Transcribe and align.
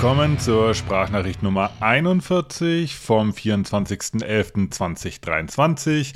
willkommen 0.00 0.38
zur 0.38 0.74
Sprachnachricht 0.74 1.42
Nummer 1.42 1.72
41 1.80 2.94
vom 2.94 3.32
24.11.2023. 3.32 6.14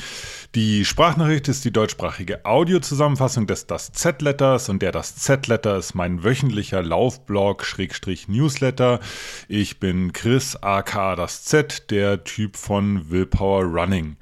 Die 0.55 0.84
Sprachnachricht 0.84 1.48
ist 1.48 1.64
die 1.64 1.73
deutschsprachige 1.73 2.45
Audiozusammenfassung 2.45 3.48
des 3.48 3.66
Das 3.66 3.91
Z-Letters 3.91 4.68
und 4.68 4.82
der 4.82 4.92
Das 4.92 5.16
Z-Letter 5.16 5.79
ist 5.79 5.96
mein 5.96 6.23
wöchentlicher 6.23 6.80
Laufblog 6.80 7.64
Schrägstrich 7.64 8.29
Newsletter. 8.29 9.00
Ich 9.48 9.80
bin 9.80 10.12
Chris 10.12 10.55
aka 10.55 11.16
Das 11.16 11.42
Z, 11.42 11.91
der 11.91 12.23
Typ 12.23 12.56
von 12.56 13.10
Willpower 13.10 13.64
Running. 13.64 14.16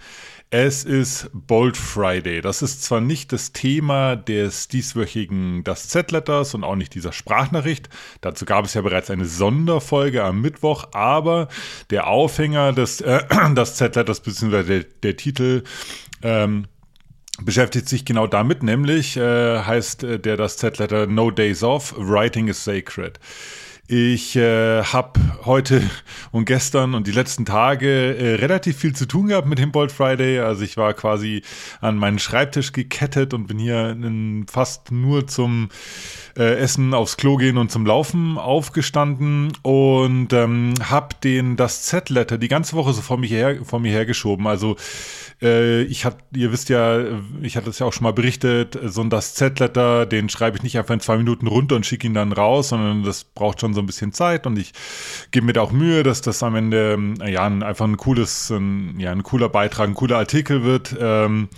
Es 0.53 0.83
ist 0.83 1.31
Bold 1.33 1.77
Friday. 1.77 2.41
Das 2.41 2.61
ist 2.61 2.83
zwar 2.83 3.01
nicht 3.01 3.33
das 3.33 3.53
Thema 3.53 4.17
des 4.17 4.67
dieswöchigen 4.67 5.63
Das 5.63 5.87
Z-Letters 5.87 6.55
und 6.55 6.65
auch 6.65 6.75
nicht 6.75 6.93
dieser 6.97 7.13
Sprachnachricht. 7.13 7.89
Dazu 8.21 8.47
gab 8.47 8.65
es 8.65 8.75
ja 8.75 8.81
bereits 8.81 9.11
eine 9.11 9.27
Sonderfolge 9.27 10.25
am 10.25 10.41
Mittwoch, 10.41 10.89
aber 10.91 11.47
der 11.91 12.09
Aufhänger 12.09 12.73
des 12.73 13.01
äh, 13.01 13.21
Das 13.55 13.77
Z-Letters 13.77 14.19
bzw. 14.23 14.63
Der, 14.65 14.85
der, 15.05 15.17
Titel 15.17 15.63
ähm, 16.23 16.67
beschäftigt 17.41 17.89
sich 17.89 18.05
genau 18.05 18.27
damit, 18.27 18.65
nämlich 18.65 19.17
äh, 19.17 19.61
heißt 19.61 20.03
äh, 20.03 20.19
der 20.19 20.37
Das 20.37 20.57
Z-Letter 20.57 21.07
No 21.07 21.31
Days 21.31 21.63
Off, 21.63 21.95
Writing 21.97 22.49
is 22.49 22.65
Sacred. 22.65 23.21
Ich 23.93 24.37
äh, 24.37 24.85
habe 24.85 25.19
heute 25.45 25.83
und 26.31 26.45
gestern 26.45 26.95
und 26.95 27.09
die 27.09 27.11
letzten 27.11 27.45
Tage 27.45 28.17
äh, 28.17 28.35
relativ 28.37 28.77
viel 28.77 28.95
zu 28.95 29.05
tun 29.05 29.27
gehabt 29.27 29.49
mit 29.49 29.59
dem 29.59 29.73
Bold 29.73 29.91
Friday. 29.91 30.39
Also 30.39 30.63
ich 30.63 30.77
war 30.77 30.95
quasi 30.95 31.43
an 31.81 31.97
meinen 31.97 32.21
Schreibtisch 32.21 32.71
gekettet 32.71 33.35
und 33.35 33.49
bin 33.49 33.59
hier 33.59 33.91
in, 33.91 34.47
fast 34.49 34.93
nur 34.93 35.27
zum 35.27 35.71
äh, 36.39 36.55
Essen 36.59 36.95
aufs 36.95 37.17
Klo 37.17 37.37
gehen 37.37 37.59
und 37.59 37.73
zum 37.73 37.85
Laufen 37.85 38.39
aufgestanden 38.39 39.55
und 39.63 40.33
ähm, 40.35 40.75
habe 40.89 41.17
den 41.25 41.57
das 41.57 41.83
Z-Letter 41.83 42.39
die 42.39 42.47
ganze 42.47 42.77
Woche 42.77 42.93
so 42.93 43.03
vor 43.03 43.19
mir 43.19 43.29
her 43.29 43.65
vor 43.65 43.81
mir 43.81 43.91
hergeschoben. 43.91 44.47
Also 44.47 44.77
äh, 45.43 45.83
ich 45.83 46.05
habe, 46.05 46.19
ihr 46.33 46.53
wisst 46.53 46.69
ja, 46.69 47.01
ich 47.43 47.57
hatte 47.57 47.71
es 47.71 47.81
ja 47.81 47.87
auch 47.87 47.93
schon 47.93 48.05
mal 48.05 48.13
berichtet, 48.13 48.79
so 48.85 49.01
ein 49.01 49.11
das 49.11 49.35
Z-Letter, 49.35 50.07
den 50.07 50.29
schreibe 50.29 50.59
ich 50.59 50.63
nicht 50.63 50.79
einfach 50.79 50.95
in 50.95 51.01
zwei 51.01 51.17
Minuten 51.17 51.49
runter 51.49 51.75
und 51.75 51.87
schicke 51.87 52.07
ihn 52.07 52.15
dann 52.15 52.33
raus, 52.33 52.69
sondern 52.69 53.03
das 53.03 53.25
braucht 53.25 53.61
schon 53.61 53.75
so 53.75 53.80
ein 53.81 53.87
bisschen 53.87 54.13
Zeit 54.13 54.47
und 54.47 54.59
ich 54.59 54.73
gebe 55.31 55.47
mir 55.47 55.53
da 55.53 55.63
auch 55.63 55.73
Mühe, 55.73 56.03
dass 56.03 56.21
das 56.21 56.43
am 56.43 56.55
Ende 56.55 56.99
ja 57.27 57.47
einfach 57.47 57.87
ein 57.87 57.97
cooles, 57.97 58.51
ein, 58.51 58.99
ja 58.99 59.13
ein 59.13 59.23
cooler 59.23 59.49
Beitrag, 59.49 59.89
ein 59.89 59.95
cooler 59.95 60.19
Artikel 60.19 60.63
wird. 60.63 60.97
Ähm, 61.01 61.49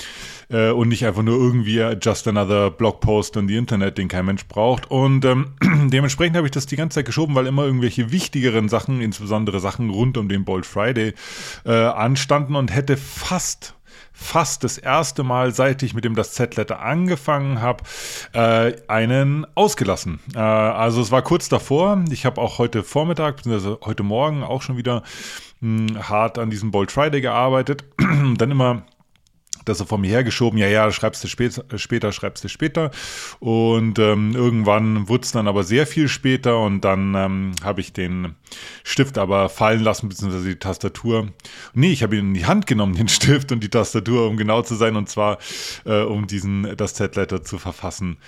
äh, 0.52 0.70
und 0.70 0.88
nicht 0.88 1.04
einfach 1.06 1.22
nur 1.22 1.36
irgendwie 1.36 1.80
just 2.00 2.28
another 2.28 2.70
Blogpost 2.70 3.36
on 3.36 3.48
the 3.48 3.56
Internet, 3.56 3.98
den 3.98 4.08
kein 4.08 4.26
Mensch 4.26 4.46
braucht. 4.46 4.90
Und 4.90 5.24
ähm, 5.24 5.54
dementsprechend 5.90 6.36
habe 6.36 6.46
ich 6.46 6.52
das 6.52 6.66
die 6.66 6.76
ganze 6.76 6.96
Zeit 6.96 7.06
geschoben, 7.06 7.34
weil 7.34 7.46
immer 7.46 7.64
irgendwelche 7.64 8.12
wichtigeren 8.12 8.68
Sachen, 8.68 9.00
insbesondere 9.00 9.60
Sachen 9.60 9.90
rund 9.90 10.16
um 10.18 10.28
den 10.28 10.44
Bold 10.44 10.66
Friday, 10.66 11.14
äh, 11.64 11.72
anstanden 11.72 12.54
und 12.54 12.74
hätte 12.74 12.96
fast 12.96 13.74
fast 14.12 14.64
das 14.64 14.78
erste 14.78 15.22
Mal, 15.22 15.52
seit 15.52 15.82
ich 15.82 15.94
mit 15.94 16.04
dem 16.04 16.14
das 16.14 16.32
Z-Letter 16.32 16.80
angefangen 16.80 17.60
habe, 17.60 17.84
äh, 18.32 18.74
einen 18.88 19.46
ausgelassen. 19.54 20.20
Äh, 20.34 20.38
also 20.38 21.00
es 21.00 21.10
war 21.10 21.22
kurz 21.22 21.48
davor. 21.48 22.04
Ich 22.10 22.26
habe 22.26 22.40
auch 22.40 22.58
heute 22.58 22.82
Vormittag, 22.82 23.36
bzw. 23.36 23.76
heute 23.84 24.02
Morgen 24.02 24.42
auch 24.42 24.62
schon 24.62 24.76
wieder 24.76 25.02
mh, 25.60 25.90
hm, 25.90 26.08
hart 26.08 26.38
an 26.38 26.50
diesem 26.50 26.70
Bold 26.70 26.92
Friday 26.92 27.20
gearbeitet. 27.20 27.84
Dann 27.98 28.50
immer 28.50 28.82
das 29.64 29.78
so 29.78 29.84
vor 29.84 29.98
mir 29.98 30.10
hergeschoben, 30.10 30.58
ja, 30.58 30.68
ja, 30.68 30.90
schreibst 30.90 31.22
du 31.24 31.28
später, 31.28 31.64
später 31.78 32.12
schreibst 32.12 32.44
du 32.44 32.48
später. 32.48 32.90
Und 33.40 33.98
ähm, 33.98 34.34
irgendwann 34.34 35.08
wurde 35.08 35.24
es 35.24 35.32
dann 35.32 35.48
aber 35.48 35.64
sehr 35.64 35.86
viel 35.86 36.08
später 36.08 36.60
und 36.60 36.82
dann 36.82 37.14
ähm, 37.14 37.52
habe 37.62 37.80
ich 37.80 37.92
den 37.92 38.34
Stift 38.84 39.18
aber 39.18 39.48
fallen 39.48 39.82
lassen, 39.82 40.08
beziehungsweise 40.08 40.48
die 40.48 40.58
Tastatur. 40.58 41.28
Nee, 41.74 41.92
ich 41.92 42.02
habe 42.02 42.16
ihn 42.16 42.28
in 42.28 42.34
die 42.34 42.46
Hand 42.46 42.66
genommen, 42.66 42.94
den 42.94 43.08
Stift 43.08 43.52
und 43.52 43.62
die 43.62 43.70
Tastatur, 43.70 44.28
um 44.28 44.36
genau 44.36 44.62
zu 44.62 44.74
sein, 44.74 44.96
und 44.96 45.08
zwar 45.08 45.38
äh, 45.84 46.02
um 46.02 46.26
diesen, 46.26 46.76
das 46.76 46.94
Z-Letter 46.94 47.42
zu 47.42 47.58
verfassen. 47.58 48.18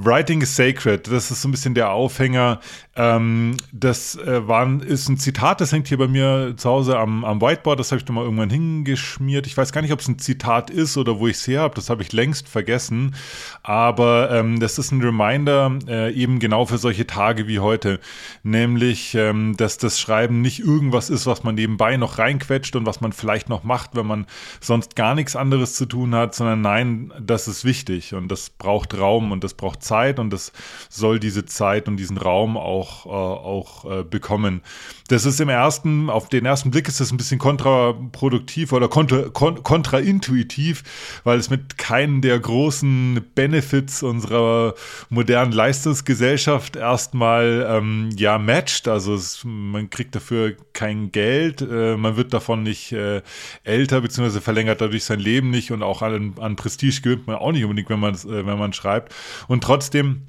Writing 0.00 0.42
is 0.42 0.54
Sacred, 0.54 1.10
das 1.10 1.32
ist 1.32 1.42
so 1.42 1.48
ein 1.48 1.50
bisschen 1.50 1.74
der 1.74 1.90
Aufhänger. 1.90 2.60
Ähm, 2.94 3.56
das 3.72 4.14
äh, 4.14 4.46
war, 4.46 4.80
ist 4.80 5.08
ein 5.08 5.18
Zitat, 5.18 5.60
das 5.60 5.72
hängt 5.72 5.88
hier 5.88 5.98
bei 5.98 6.06
mir 6.06 6.54
zu 6.56 6.70
Hause 6.70 6.96
am, 7.00 7.24
am 7.24 7.40
Whiteboard, 7.40 7.80
das 7.80 7.90
habe 7.90 7.98
ich 7.98 8.04
da 8.04 8.12
mal 8.12 8.22
irgendwann 8.22 8.48
hingeschmiert. 8.48 9.48
Ich 9.48 9.56
weiß 9.56 9.72
gar 9.72 9.82
nicht, 9.82 9.92
ob 9.92 9.98
es 9.98 10.06
ein 10.06 10.20
Zitat 10.20 10.70
ist 10.70 10.96
oder 10.96 11.18
wo 11.18 11.26
ich 11.26 11.38
es 11.38 11.48
her 11.48 11.62
habe, 11.62 11.74
das 11.74 11.90
habe 11.90 12.02
ich 12.02 12.12
längst 12.12 12.48
vergessen. 12.48 13.16
Aber 13.64 14.30
ähm, 14.30 14.60
das 14.60 14.78
ist 14.78 14.92
ein 14.92 15.02
Reminder 15.02 15.76
äh, 15.88 16.12
eben 16.12 16.38
genau 16.38 16.64
für 16.64 16.78
solche 16.78 17.08
Tage 17.08 17.48
wie 17.48 17.58
heute. 17.58 17.98
Nämlich, 18.44 19.16
ähm, 19.16 19.56
dass 19.56 19.78
das 19.78 19.98
Schreiben 19.98 20.42
nicht 20.42 20.60
irgendwas 20.60 21.10
ist, 21.10 21.26
was 21.26 21.42
man 21.42 21.56
nebenbei 21.56 21.96
noch 21.96 22.18
reinquetscht 22.18 22.76
und 22.76 22.86
was 22.86 23.00
man 23.00 23.12
vielleicht 23.12 23.48
noch 23.48 23.64
macht, 23.64 23.96
wenn 23.96 24.06
man 24.06 24.26
sonst 24.60 24.94
gar 24.94 25.16
nichts 25.16 25.34
anderes 25.34 25.74
zu 25.74 25.86
tun 25.86 26.14
hat, 26.14 26.36
sondern 26.36 26.60
nein, 26.60 27.12
das 27.20 27.48
ist 27.48 27.64
wichtig 27.64 28.14
und 28.14 28.28
das 28.28 28.50
braucht 28.50 28.96
Raum 28.96 29.32
und 29.32 29.42
das 29.42 29.54
braucht 29.54 29.82
Zeit 29.82 29.87
und 29.90 30.30
das 30.30 30.52
soll 30.88 31.18
diese 31.18 31.46
Zeit 31.46 31.88
und 31.88 31.96
diesen 31.96 32.18
Raum 32.18 32.56
auch, 32.56 33.06
äh, 33.06 33.08
auch 33.08 33.84
äh, 33.84 34.04
bekommen. 34.04 34.62
Das 35.08 35.24
ist 35.24 35.40
im 35.40 35.48
ersten, 35.48 36.10
auf 36.10 36.28
den 36.28 36.44
ersten 36.44 36.70
Blick 36.70 36.86
ist 36.86 37.00
das 37.00 37.10
ein 37.10 37.16
bisschen 37.16 37.38
kontraproduktiv 37.38 38.72
oder 38.72 38.88
kontra, 38.88 39.30
kon, 39.32 39.62
kontraintuitiv, 39.62 40.84
weil 41.24 41.38
es 41.38 41.48
mit 41.48 41.78
keinen 41.78 42.20
der 42.20 42.38
großen 42.38 43.24
Benefits 43.34 44.02
unserer 44.02 44.74
modernen 45.08 45.52
Leistungsgesellschaft 45.52 46.76
erstmal 46.76 47.66
ähm, 47.70 48.10
ja 48.16 48.36
matcht. 48.38 48.86
Also 48.86 49.14
es, 49.14 49.42
man 49.44 49.88
kriegt 49.88 50.14
dafür 50.14 50.54
kein 50.74 51.10
Geld, 51.10 51.62
äh, 51.62 51.96
man 51.96 52.16
wird 52.16 52.34
davon 52.34 52.62
nicht 52.62 52.92
äh, 52.92 53.22
älter, 53.64 54.02
beziehungsweise 54.02 54.42
verlängert 54.42 54.82
dadurch 54.82 55.04
sein 55.04 55.20
Leben 55.20 55.48
nicht 55.48 55.72
und 55.72 55.82
auch 55.82 56.02
an, 56.02 56.34
an 56.38 56.56
Prestige 56.56 57.00
gewinnt 57.00 57.26
man 57.26 57.36
auch 57.36 57.52
nicht 57.52 57.64
unbedingt, 57.64 57.88
wenn 57.88 58.00
man, 58.00 58.14
äh, 58.14 58.46
wenn 58.46 58.58
man 58.58 58.74
schreibt. 58.74 59.14
Und 59.46 59.64
trotzdem 59.64 59.77
trotzdem 59.78 60.22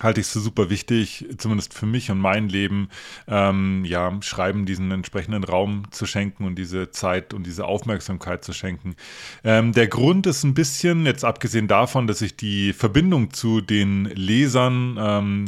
halte 0.00 0.20
ich 0.20 0.26
es 0.26 0.32
für 0.32 0.40
super 0.40 0.70
wichtig, 0.70 1.24
zumindest 1.38 1.72
für 1.72 1.86
mich 1.86 2.10
und 2.10 2.18
mein 2.18 2.48
Leben, 2.48 2.90
ähm, 3.26 3.82
ja, 3.84 4.16
Schreiben 4.20 4.66
diesen 4.66 4.90
entsprechenden 4.90 5.42
Raum 5.42 5.84
zu 5.90 6.06
schenken 6.06 6.44
und 6.44 6.56
diese 6.56 6.90
Zeit 6.90 7.32
und 7.32 7.46
diese 7.46 7.64
Aufmerksamkeit 7.64 8.44
zu 8.44 8.52
schenken. 8.52 8.94
Ähm, 9.42 9.72
der 9.72 9.88
Grund 9.88 10.26
ist 10.26 10.44
ein 10.44 10.54
bisschen, 10.54 11.06
jetzt 11.06 11.24
abgesehen 11.24 11.66
davon, 11.66 12.06
dass 12.06 12.20
ich 12.20 12.36
die 12.36 12.74
Verbindung 12.74 13.32
zu 13.32 13.60
den 13.60 14.04
Lesern 14.04 14.98
ähm, 15.00 15.44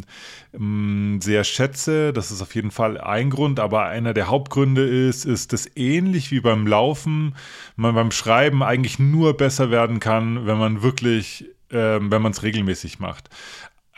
mm, 1.16 1.20
sehr 1.20 1.44
schätze, 1.44 2.12
das 2.12 2.30
ist 2.30 2.40
auf 2.40 2.54
jeden 2.54 2.70
Fall 2.70 2.98
ein 2.98 3.30
Grund, 3.30 3.60
aber 3.60 3.84
einer 3.84 4.14
der 4.14 4.28
Hauptgründe 4.28 4.82
ist, 4.82 5.26
ist, 5.26 5.52
dass 5.52 5.70
ähnlich 5.76 6.30
wie 6.30 6.40
beim 6.40 6.66
Laufen 6.66 7.36
man 7.76 7.94
beim 7.94 8.10
Schreiben 8.10 8.62
eigentlich 8.62 8.98
nur 8.98 9.36
besser 9.36 9.70
werden 9.70 10.00
kann, 10.00 10.46
wenn 10.46 10.58
man 10.58 10.82
wirklich 10.82 11.44
wenn 11.70 12.22
man 12.22 12.32
es 12.32 12.42
regelmäßig 12.42 12.98
macht. 12.98 13.28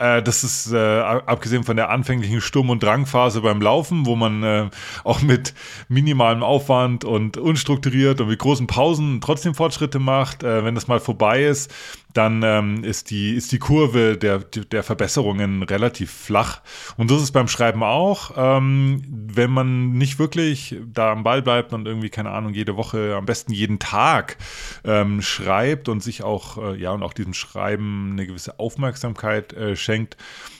Äh, 0.01 0.23
das 0.23 0.43
ist 0.43 0.73
äh, 0.73 0.99
abgesehen 0.99 1.63
von 1.63 1.75
der 1.75 1.91
anfänglichen 1.91 2.41
Sturm- 2.41 2.71
und 2.71 2.81
Drangphase 2.81 3.41
beim 3.41 3.61
Laufen, 3.61 4.07
wo 4.07 4.15
man 4.15 4.43
äh, 4.43 4.69
auch 5.03 5.21
mit 5.21 5.53
minimalem 5.89 6.41
Aufwand 6.41 7.05
und 7.05 7.37
unstrukturiert 7.37 8.19
und 8.19 8.27
mit 8.27 8.39
großen 8.39 8.65
Pausen 8.65 9.21
trotzdem 9.21 9.53
Fortschritte 9.53 9.99
macht. 9.99 10.41
Äh, 10.41 10.65
wenn 10.65 10.73
das 10.73 10.87
mal 10.87 10.99
vorbei 10.99 11.43
ist, 11.43 11.71
dann 12.13 12.41
ähm, 12.43 12.83
ist, 12.83 13.09
die, 13.09 13.35
ist 13.35 13.51
die 13.51 13.59
Kurve 13.59 14.17
der, 14.17 14.39
der 14.39 14.83
Verbesserungen 14.83 15.63
relativ 15.63 16.11
flach. 16.11 16.61
Und 16.97 17.09
so 17.09 17.15
ist 17.15 17.23
es 17.23 17.31
beim 17.31 17.47
Schreiben 17.47 17.83
auch. 17.83 18.31
Ähm, 18.35 19.03
wenn 19.07 19.51
man 19.51 19.93
nicht 19.93 20.19
wirklich 20.19 20.75
da 20.93 21.11
am 21.11 21.23
Ball 21.23 21.41
bleibt 21.41 21.73
und 21.73 21.87
irgendwie, 21.87 22.09
keine 22.09 22.31
Ahnung, 22.31 22.53
jede 22.53 22.75
Woche, 22.75 23.15
am 23.15 23.25
besten 23.25 23.53
jeden 23.53 23.79
Tag 23.79 24.37
ähm, 24.83 25.21
schreibt 25.21 25.89
und 25.89 26.03
sich 26.03 26.23
auch, 26.23 26.57
äh, 26.57 26.77
ja, 26.77 26.91
und 26.91 27.03
auch 27.03 27.13
diesem 27.13 27.33
Schreiben 27.33 28.11
eine 28.13 28.27
gewisse 28.27 28.59
Aufmerksamkeit 28.59 29.53
äh, 29.53 29.75
schenkt, 29.75 30.17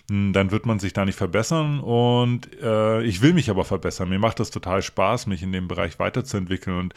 dann 0.08 0.52
wird 0.52 0.66
man 0.66 0.80
sich 0.80 0.94
da 0.94 1.06
nicht 1.06 1.18
verbessern. 1.18 1.80
Und 1.80 2.50
äh, 2.62 3.02
ich 3.04 3.22
will 3.22 3.34
mich 3.34 3.50
aber 3.50 3.66
verbessern. 3.66 4.10
Mir 4.10 4.20
macht 4.20 4.40
das 4.40 4.52
total 4.52 4.82
Spaß, 4.82 5.28
mich 5.28 5.44
in 5.44 5.52
dem 5.52 5.68
Bereich 5.68 6.00
weiterzuentwickeln. 6.00 6.78
Und 6.78 6.94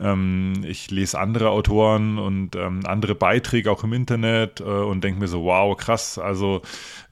ähm, 0.00 0.64
ich 0.66 0.90
lese 0.90 1.18
andere 1.18 1.50
Autoren 1.50 2.18
und 2.18 2.56
ähm, 2.56 2.80
andere 2.84 3.14
Beiträge 3.14 3.70
auch 3.70 3.84
im 3.84 3.92
Internet 3.92 4.60
äh, 4.60 4.64
und 4.64 5.04
denke 5.04 5.20
mir 5.20 5.28
so, 5.28 5.44
wow, 5.44 5.76
krass, 5.76 6.18
also 6.18 6.62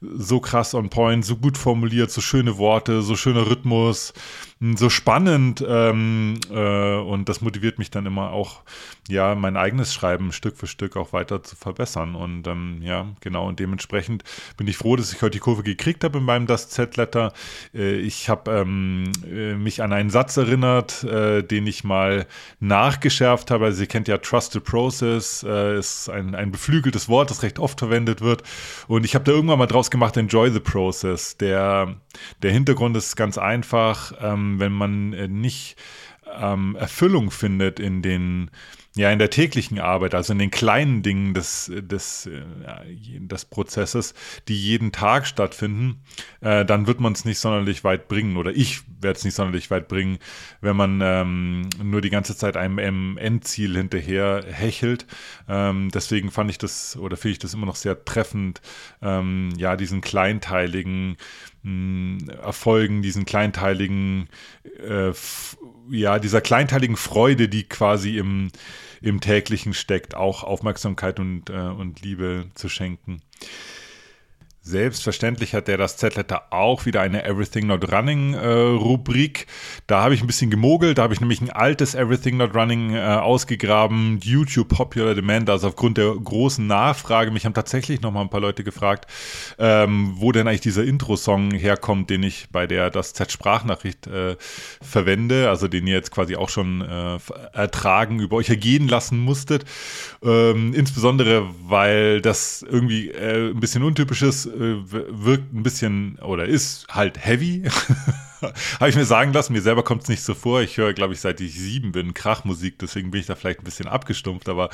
so 0.01 0.39
krass 0.39 0.73
on 0.73 0.89
point, 0.89 1.25
so 1.25 1.35
gut 1.35 1.57
formuliert, 1.57 2.11
so 2.11 2.21
schöne 2.21 2.57
Worte, 2.57 3.01
so 3.01 3.15
schöner 3.15 3.49
Rhythmus. 3.49 4.13
So 4.75 4.89
spannend 4.89 5.63
ähm, 5.67 6.39
äh, 6.49 6.95
und 6.95 7.27
das 7.27 7.41
motiviert 7.41 7.79
mich 7.79 7.91
dann 7.91 8.05
immer 8.05 8.31
auch, 8.31 8.61
ja, 9.09 9.35
mein 9.35 9.57
eigenes 9.57 9.93
Schreiben 9.93 10.31
Stück 10.31 10.57
für 10.57 10.67
Stück 10.67 10.95
auch 10.95 11.11
weiter 11.11 11.43
zu 11.43 11.57
verbessern. 11.57 12.15
Und 12.15 12.47
ähm, 12.47 12.79
ja, 12.81 13.07
genau, 13.19 13.47
und 13.47 13.59
dementsprechend 13.59 14.23
bin 14.55 14.67
ich 14.67 14.77
froh, 14.77 14.95
dass 14.95 15.11
ich 15.11 15.21
heute 15.21 15.31
die 15.31 15.39
Kurve 15.39 15.63
gekriegt 15.63 16.03
habe 16.05 16.19
in 16.19 16.23
meinem 16.23 16.47
Das 16.47 16.69
Z-Letter. 16.69 17.33
Äh, 17.73 17.95
ich 17.95 18.29
habe 18.29 18.51
ähm, 18.51 19.11
äh, 19.29 19.55
mich 19.55 19.83
an 19.83 19.91
einen 19.91 20.09
Satz 20.09 20.37
erinnert, 20.37 21.03
äh, 21.03 21.43
den 21.43 21.67
ich 21.67 21.83
mal 21.83 22.25
nachgeschärft 22.61 23.51
habe. 23.51 23.65
Also 23.65 23.81
ihr 23.81 23.87
kennt 23.87 24.07
ja 24.07 24.17
Trust 24.17 24.53
the 24.53 24.61
Process, 24.61 25.43
äh, 25.43 25.77
ist 25.77 26.09
ein, 26.09 26.35
ein 26.35 26.51
beflügeltes 26.51 27.09
Wort, 27.09 27.29
das 27.29 27.43
recht 27.43 27.59
oft 27.59 27.79
verwendet 27.79 28.21
wird. 28.21 28.43
Und 28.87 29.03
ich 29.03 29.13
habe 29.15 29.25
da 29.25 29.33
irgendwann 29.33 29.59
mal 29.59 29.67
draus 29.67 29.91
gemacht, 29.91 30.15
Enjoy 30.15 30.49
the 30.51 30.61
Process. 30.61 31.35
Der, 31.35 31.95
der 32.41 32.51
Hintergrund 32.51 32.95
ist 32.95 33.17
ganz 33.17 33.37
einfach, 33.37 34.13
ähm, 34.21 34.52
wenn 34.59 34.71
man 34.71 35.13
äh, 35.13 35.27
nicht 35.27 35.75
ähm, 36.39 36.75
Erfüllung 36.75 37.31
findet 37.31 37.79
in 37.79 38.01
den 38.01 38.51
ja, 38.95 39.11
in 39.11 39.17
der 39.17 39.31
täglichen 39.31 39.79
Arbeit, 39.79 40.13
also 40.13 40.33
in 40.33 40.39
den 40.39 40.51
kleinen 40.51 41.01
Dingen 41.01 41.33
des, 41.33 41.71
des, 41.73 42.27
äh, 42.27 42.43
des 43.19 43.45
Prozesses, 43.45 44.13
die 44.47 44.55
jeden 44.55 44.91
Tag 44.91 45.25
stattfinden, 45.25 46.03
äh, 46.41 46.63
dann 46.63 46.85
wird 46.85 46.99
man 46.99 47.13
es 47.13 47.25
nicht 47.25 47.39
sonderlich 47.39 47.83
weit 47.83 48.07
bringen 48.07 48.37
oder 48.37 48.51
ich 48.51 48.81
werde 49.01 49.17
es 49.17 49.25
nicht 49.25 49.33
sonderlich 49.33 49.71
weit 49.71 49.87
bringen, 49.87 50.19
wenn 50.61 50.75
man 50.75 51.01
ähm, 51.01 51.69
nur 51.81 52.01
die 52.01 52.11
ganze 52.11 52.37
Zeit 52.37 52.55
einem 52.55 53.17
Endziel 53.17 53.75
hinterher 53.75 54.45
hechelt. 54.47 55.07
Ähm, 55.49 55.89
deswegen 55.91 56.29
fand 56.29 56.51
ich 56.51 56.59
das 56.59 56.95
oder 56.95 57.17
finde 57.17 57.31
ich 57.33 57.39
das 57.39 57.55
immer 57.55 57.65
noch 57.65 57.75
sehr 57.75 58.05
treffend, 58.05 58.61
ähm, 59.01 59.49
ja, 59.57 59.75
diesen 59.75 60.01
kleinteiligen 60.01 61.17
mh, 61.63 62.31
Erfolgen, 62.43 63.01
diesen 63.01 63.25
kleinteiligen, 63.25 64.29
äh, 64.87 65.13
ja, 65.89 66.19
dieser 66.19 66.41
kleinteiligen 66.41 66.95
Freude, 66.95 67.49
die 67.49 67.63
quasi 67.63 68.17
im, 68.17 68.51
im 69.01 69.19
täglichen 69.19 69.73
steckt, 69.73 70.15
auch 70.15 70.43
Aufmerksamkeit 70.43 71.19
und, 71.19 71.49
äh, 71.49 71.53
und 71.53 72.01
Liebe 72.01 72.45
zu 72.55 72.69
schenken. 72.69 73.21
Selbstverständlich 74.65 75.53
hat 75.53 75.67
der 75.67 75.75
das 75.75 75.97
Z-Letter 75.97 76.43
auch 76.51 76.85
wieder 76.85 77.01
eine 77.01 77.25
Everything 77.25 77.67
Not 77.67 77.91
Running 77.91 78.33
äh, 78.33 78.47
Rubrik. 78.47 79.45
Da 79.87 80.01
habe 80.01 80.13
ich 80.13 80.21
ein 80.21 80.27
bisschen 80.27 80.49
gemogelt, 80.49 80.97
da 80.97 81.03
habe 81.03 81.13
ich 81.13 81.19
nämlich 81.19 81.41
ein 81.41 81.49
altes 81.49 81.95
Everything 81.95 82.37
Not 82.37 82.55
Running 82.55 82.93
äh, 82.95 83.01
ausgegraben, 83.01 84.19
YouTube 84.23 84.69
Popular 84.69 85.15
Demand, 85.15 85.49
also 85.49 85.67
aufgrund 85.67 85.97
der 85.97 86.15
großen 86.15 86.65
Nachfrage. 86.65 87.31
Mich 87.31 87.45
haben 87.45 87.53
tatsächlich 87.53 87.99
noch 87.99 88.13
mal 88.13 88.21
ein 88.21 88.29
paar 88.29 88.39
Leute 88.39 88.63
gefragt, 88.63 89.11
ähm, 89.59 90.13
wo 90.15 90.31
denn 90.31 90.47
eigentlich 90.47 90.61
dieser 90.61 90.85
Intro-Song 90.85 91.51
herkommt, 91.51 92.09
den 92.09 92.23
ich 92.23 92.47
bei 92.49 92.65
der 92.65 92.89
das 92.89 93.11
Z-Sprachnachricht 93.11 94.07
äh, 94.07 94.37
verwende, 94.81 95.49
also 95.49 95.67
den 95.67 95.85
ihr 95.87 95.95
jetzt 95.95 96.11
quasi 96.11 96.37
auch 96.37 96.47
schon 96.47 96.79
äh, 96.79 97.17
ertragen, 97.51 98.21
über 98.21 98.37
euch 98.37 98.47
ergehen 98.47 98.87
lassen 98.87 99.19
musstet. 99.19 99.65
Ähm, 100.23 100.73
insbesondere, 100.73 101.49
weil 101.65 102.21
das 102.21 102.65
irgendwie 102.65 103.09
äh, 103.09 103.49
ein 103.49 103.59
bisschen 103.59 103.83
untypisch 103.83 104.21
ist 104.21 104.52
wirkt 104.55 105.53
ein 105.53 105.63
bisschen 105.63 106.17
oder 106.19 106.45
ist 106.45 106.85
halt 106.89 107.23
heavy. 107.23 107.63
Habe 108.79 108.89
ich 108.89 108.95
mir 108.95 109.05
sagen 109.05 109.33
lassen, 109.33 109.53
mir 109.53 109.61
selber 109.61 109.83
kommt 109.83 110.03
es 110.03 110.09
nicht 110.09 110.23
so 110.23 110.33
vor. 110.33 110.61
Ich 110.61 110.77
höre, 110.77 110.93
glaube 110.93 111.13
ich, 111.13 111.21
seit 111.21 111.39
ich 111.41 111.53
sieben 111.53 111.91
bin, 111.91 112.13
Krachmusik, 112.13 112.79
deswegen 112.79 113.11
bin 113.11 113.21
ich 113.21 113.27
da 113.27 113.35
vielleicht 113.35 113.61
ein 113.61 113.65
bisschen 113.65 113.87
abgestumpft, 113.87 114.49
aber 114.49 114.69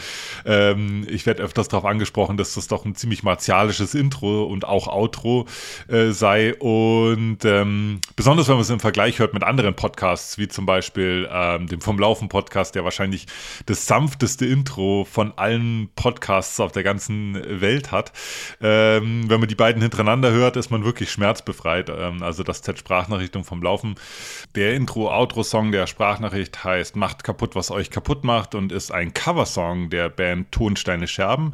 ähm, 0.45 1.05
ich 1.09 1.25
werde 1.25 1.43
öfters 1.43 1.67
darauf 1.67 1.85
angesprochen, 1.85 2.37
dass 2.37 2.53
das 2.53 2.67
doch 2.67 2.85
ein 2.85 2.95
ziemlich 2.95 3.23
martialisches 3.23 3.95
Intro 3.95 4.43
und 4.43 4.65
auch 4.65 4.87
Outro 4.87 5.45
äh, 5.87 6.11
sei. 6.11 6.55
Und 6.55 7.45
ähm, 7.45 8.01
besonders, 8.15 8.47
wenn 8.47 8.55
man 8.55 8.61
es 8.61 8.69
im 8.69 8.79
Vergleich 8.79 9.19
hört 9.19 9.33
mit 9.33 9.43
anderen 9.43 9.75
Podcasts, 9.75 10.37
wie 10.37 10.47
zum 10.47 10.65
Beispiel 10.65 11.27
ähm, 11.31 11.67
dem 11.67 11.81
Vom 11.81 11.99
Laufen 11.99 12.29
Podcast, 12.29 12.75
der 12.75 12.83
wahrscheinlich 12.83 13.27
das 13.65 13.85
sanfteste 13.85 14.45
Intro 14.45 15.05
von 15.09 15.33
allen 15.37 15.89
Podcasts 15.95 16.59
auf 16.59 16.71
der 16.71 16.83
ganzen 16.83 17.61
Welt 17.61 17.91
hat. 17.91 18.11
Ähm, 18.61 19.29
wenn 19.29 19.39
man 19.39 19.49
die 19.49 19.55
beiden 19.55 19.81
hintereinander 19.81 20.31
hört, 20.31 20.57
ist 20.57 20.69
man 20.71 20.83
wirklich 20.83 21.11
schmerzbefreit. 21.11 21.89
Ähm, 21.89 22.23
also 22.23 22.43
das 22.43 22.61
Z-Sprachnachrichtung 22.61 23.43
vom 23.43 23.58
vom 23.59 23.63
Laufen. 23.63 23.95
Der 24.55 24.73
Intro-Outro-Song 24.75 25.71
der 25.71 25.87
Sprachnachricht 25.87 26.63
heißt 26.63 26.95
Macht 26.95 27.23
kaputt, 27.23 27.55
was 27.55 27.71
euch 27.71 27.91
kaputt 27.91 28.23
macht 28.23 28.55
und 28.55 28.71
ist 28.71 28.91
ein 28.91 29.13
Coversong 29.13 29.89
der 29.89 30.09
Band 30.09 30.51
Tonsteine 30.51 31.07
Scherben. 31.07 31.53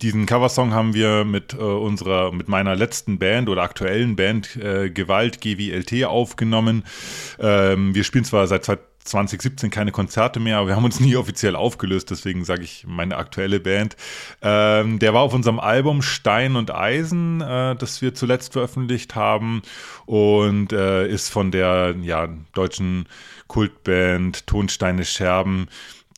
Diesen 0.00 0.26
Coversong 0.26 0.72
haben 0.72 0.94
wir 0.94 1.24
mit 1.24 1.54
äh, 1.54 1.56
unserer, 1.56 2.32
mit 2.32 2.48
meiner 2.48 2.76
letzten 2.76 3.18
Band 3.18 3.48
oder 3.48 3.62
aktuellen 3.62 4.16
Band 4.16 4.56
äh, 4.56 4.90
Gewalt 4.90 5.40
GWLT 5.40 6.04
aufgenommen. 6.04 6.84
Ähm, 7.38 7.94
wir 7.94 8.04
spielen 8.04 8.24
zwar 8.24 8.46
seit 8.46 8.64
2017 9.04 9.70
keine 9.70 9.92
Konzerte 9.92 10.40
mehr, 10.40 10.58
aber 10.58 10.68
wir 10.68 10.76
haben 10.76 10.84
uns 10.84 11.00
nie 11.00 11.16
offiziell 11.16 11.56
aufgelöst, 11.56 12.10
deswegen 12.10 12.44
sage 12.44 12.62
ich 12.62 12.84
meine 12.86 13.16
aktuelle 13.16 13.60
Band. 13.60 13.96
Ähm, 14.42 14.98
der 14.98 15.14
war 15.14 15.22
auf 15.22 15.34
unserem 15.34 15.58
Album 15.58 16.02
Stein 16.02 16.56
und 16.56 16.74
Eisen, 16.74 17.40
äh, 17.40 17.76
das 17.76 18.02
wir 18.02 18.14
zuletzt 18.14 18.52
veröffentlicht 18.52 19.14
haben 19.14 19.62
und 20.06 20.72
äh, 20.72 21.08
ist 21.08 21.30
von 21.30 21.50
der 21.50 21.94
ja, 22.02 22.28
deutschen 22.52 23.06
Kultband 23.48 24.46
Tonsteine 24.46 25.04
Scherben 25.04 25.68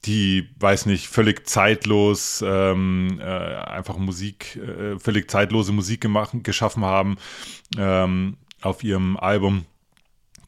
die, 0.04 0.48
weiß 0.58 0.86
nicht, 0.86 1.06
völlig 1.06 1.46
zeitlos 1.46 2.42
ähm, 2.44 3.20
äh, 3.20 3.24
einfach 3.24 3.98
Musik, 3.98 4.56
äh, 4.56 4.98
völlig 4.98 5.30
zeitlose 5.30 5.72
Musik 5.72 6.00
gemacht, 6.00 6.32
geschaffen 6.42 6.84
haben 6.84 7.18
ähm, 7.78 8.36
auf 8.62 8.82
ihrem 8.82 9.16
Album 9.16 9.64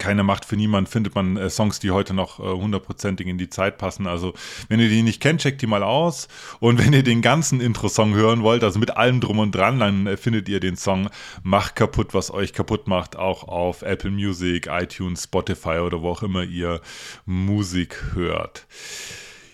keine 0.04 0.22
Macht 0.22 0.44
für 0.44 0.56
niemand 0.56 0.90
findet 0.90 1.14
man 1.14 1.38
äh, 1.38 1.48
Songs, 1.48 1.80
die 1.80 1.90
heute 1.90 2.12
noch 2.12 2.38
äh, 2.38 2.42
hundertprozentig 2.42 3.26
äh, 3.26 3.30
in 3.30 3.38
die 3.38 3.48
Zeit 3.48 3.78
passen. 3.78 4.06
Also, 4.06 4.34
wenn 4.68 4.78
ihr 4.78 4.90
die 4.90 5.00
nicht 5.00 5.18
kennt, 5.22 5.40
checkt 5.40 5.62
die 5.62 5.66
mal 5.66 5.82
aus. 5.82 6.28
Und 6.60 6.78
wenn 6.78 6.92
ihr 6.92 7.02
den 7.02 7.22
ganzen 7.22 7.58
Intro-Song 7.58 8.14
hören 8.14 8.42
wollt, 8.42 8.64
also 8.64 8.78
mit 8.78 8.98
allem 8.98 9.22
drum 9.22 9.38
und 9.38 9.54
dran, 9.54 9.80
dann 9.80 10.06
äh, 10.06 10.18
findet 10.18 10.46
ihr 10.50 10.60
den 10.60 10.76
Song 10.76 11.08
Macht 11.42 11.74
kaputt, 11.74 12.12
was 12.12 12.30
euch 12.30 12.52
kaputt 12.52 12.86
macht, 12.86 13.16
auch 13.16 13.44
auf 13.48 13.80
Apple 13.80 14.10
Music, 14.10 14.68
iTunes, 14.70 15.24
Spotify 15.24 15.78
oder 15.78 16.02
wo 16.02 16.10
auch 16.10 16.22
immer 16.22 16.42
ihr 16.42 16.82
Musik 17.24 17.96
hört. 18.12 18.66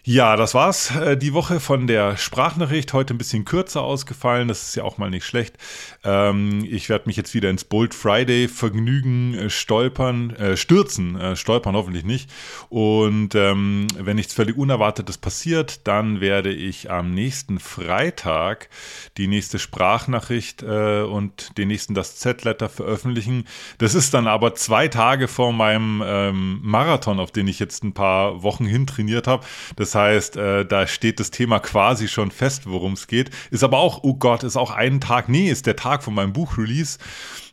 Ja, 0.02 0.36
das 0.36 0.54
war's. 0.54 0.96
Äh, 0.96 1.18
die 1.18 1.34
Woche 1.34 1.60
von 1.60 1.86
der 1.86 2.16
Sprachnachricht. 2.16 2.94
Heute 2.94 3.12
ein 3.12 3.18
bisschen 3.18 3.44
kürzer 3.44 3.82
ausgefallen. 3.82 4.48
Das 4.48 4.62
ist 4.62 4.74
ja 4.74 4.82
auch 4.82 4.96
mal 4.96 5.10
nicht 5.10 5.26
schlecht. 5.26 5.58
Ähm, 6.04 6.66
ich 6.68 6.88
werde 6.88 7.04
mich 7.06 7.18
jetzt 7.18 7.34
wieder 7.34 7.50
ins 7.50 7.64
Bold 7.64 7.92
Friday 7.92 8.48
Vergnügen 8.48 9.34
äh, 9.34 9.50
stolpern, 9.50 10.30
äh, 10.36 10.56
stürzen, 10.56 11.20
äh, 11.20 11.36
stolpern 11.36 11.76
hoffentlich 11.76 12.04
nicht. 12.04 12.30
Und 12.70 13.34
ähm, 13.34 13.88
wenn 13.98 14.16
nichts 14.16 14.32
völlig 14.32 14.56
Unerwartetes 14.56 15.18
passiert, 15.18 15.86
dann 15.86 16.22
werde 16.22 16.50
ich 16.50 16.90
am 16.90 17.10
nächsten 17.10 17.58
Freitag 17.58 18.70
die 19.18 19.26
nächste 19.26 19.58
Sprachnachricht 19.58 20.62
äh, 20.62 21.02
und 21.02 21.58
den 21.58 21.68
nächsten 21.68 21.92
das 21.92 22.16
Z-Letter 22.16 22.70
veröffentlichen. 22.70 23.44
Das 23.76 23.94
ist 23.94 24.14
dann 24.14 24.26
aber 24.26 24.54
zwei 24.54 24.88
Tage 24.88 25.28
vor 25.28 25.52
meinem 25.52 26.02
ähm, 26.02 26.60
Marathon, 26.62 27.20
auf 27.20 27.32
den 27.32 27.48
ich 27.48 27.58
jetzt 27.58 27.84
ein 27.84 27.92
paar 27.92 28.42
Wochen 28.42 28.64
hin 28.64 28.86
trainiert 28.86 29.26
habe. 29.26 29.44
Das 29.76 29.89
das 29.90 29.96
heißt, 29.96 30.36
äh, 30.36 30.64
da 30.64 30.86
steht 30.86 31.18
das 31.18 31.32
Thema 31.32 31.58
quasi 31.58 32.06
schon 32.06 32.30
fest, 32.30 32.62
worum 32.66 32.92
es 32.92 33.08
geht. 33.08 33.30
Ist 33.50 33.64
aber 33.64 33.78
auch, 33.78 34.04
oh 34.04 34.14
Gott, 34.14 34.44
ist 34.44 34.56
auch 34.56 34.70
ein 34.70 35.00
Tag, 35.00 35.28
nee, 35.28 35.50
ist 35.50 35.66
der 35.66 35.74
Tag 35.74 36.04
von 36.04 36.14
meinem 36.14 36.32
Buch-Release. 36.32 36.98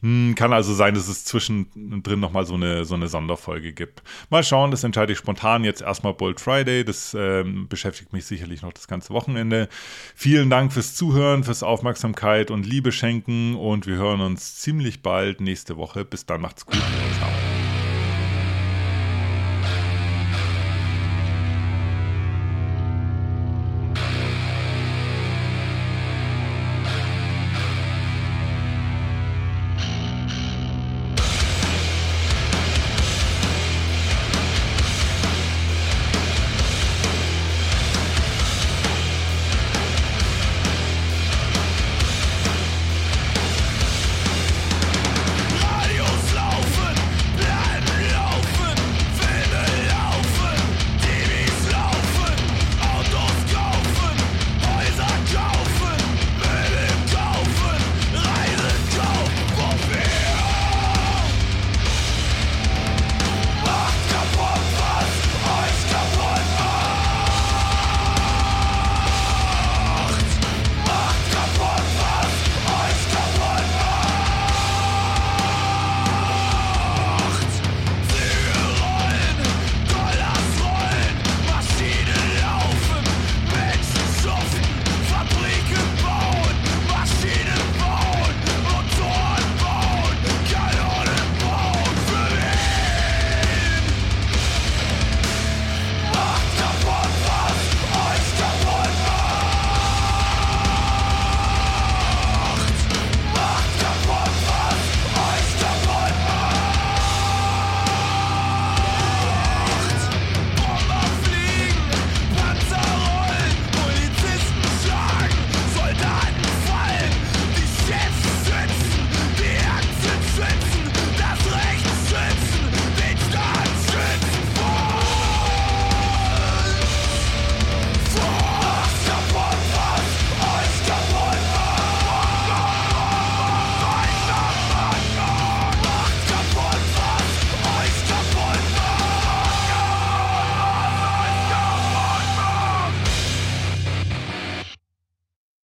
Hm, 0.02 0.36
kann 0.36 0.54
also 0.54 0.76
sein, 0.76 0.94
dass 0.94 1.08
es 1.08 1.26
zwischendrin 1.26 2.20
nochmal 2.20 2.46
so 2.46 2.54
eine, 2.54 2.86
so 2.86 2.94
eine 2.94 3.08
Sonderfolge 3.08 3.74
gibt. 3.74 4.04
Mal 4.30 4.44
schauen, 4.44 4.70
das 4.70 4.84
entscheide 4.84 5.14
ich 5.14 5.18
spontan. 5.18 5.64
Jetzt 5.64 5.82
erstmal 5.82 6.14
Bold 6.14 6.40
Friday, 6.40 6.86
das 6.86 7.16
ähm, 7.18 7.68
beschäftigt 7.68 8.14
mich 8.14 8.26
sicherlich 8.26 8.62
noch 8.62 8.74
das 8.74 8.88
ganze 8.88 9.16
Wochenende. 9.16 9.68
Vielen 10.14 10.52
Dank 10.52 10.74
fürs 10.74 10.94
Zuhören, 10.94 11.44
fürs 11.44 11.64
Aufmerksamkeit 11.64 12.52
und 12.52 12.68
Liebe 12.68 12.92
schenken 12.92 13.56
und 13.56 13.88
wir 13.88 13.96
hören 13.96 14.22
uns 14.22 14.58
ziemlich 14.58 15.02
bald 15.02 15.42
nächste 15.42 15.76
Woche. 15.76 16.06
Bis 16.06 16.28
dann, 16.28 16.42
macht's 16.42 16.68
gut. 16.68 16.84
Ciao. 17.18 17.57